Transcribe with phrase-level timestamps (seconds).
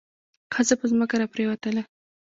[0.53, 1.81] ښځه په ځمکه را پریوتله.